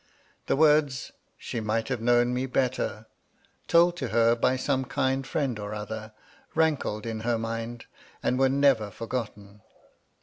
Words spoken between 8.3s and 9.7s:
were never forgotten.